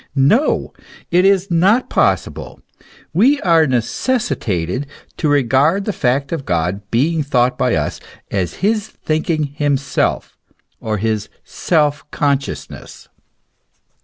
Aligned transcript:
No! 0.15 0.73
it 1.11 1.25
is 1.25 1.51
not 1.51 1.87
possible. 1.91 2.59
We 3.13 3.39
are 3.41 3.67
necessitated 3.67 4.87
to 5.17 5.29
regard 5.29 5.85
the 5.85 5.93
fact 5.93 6.31
of 6.31 6.43
God 6.43 6.81
being 6.89 7.21
thought 7.21 7.55
by 7.55 7.75
us, 7.75 7.99
as 8.31 8.55
his 8.65 8.87
thinking 8.87 9.43
himself, 9.43 10.35
or 10.79 10.97
his 10.97 11.29
self 11.43 12.03
conscious 12.09 12.67
ness. 12.67 13.09